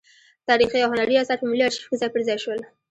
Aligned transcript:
تاریخي 0.47 0.79
او 0.85 0.89
هنري 0.93 1.15
اثار 1.21 1.37
په 1.39 1.45
ملي 1.51 1.63
ارشیف 1.65 1.85
کې 1.89 1.99
ځای 2.01 2.09
پر 2.13 2.21
ځای 2.27 2.37
شول. 2.43 2.59